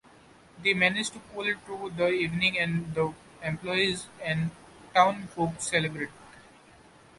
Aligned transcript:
They 0.63 0.73
manage 0.73 1.11
to 1.11 1.19
pull 1.19 1.45
through 1.63 1.91
the 1.95 2.07
evening 2.07 2.57
and 2.57 2.91
the 2.95 3.13
employees 3.43 4.07
and 4.25 4.49
town 4.95 5.27
folks 5.27 5.67
celebrate. 5.69 6.09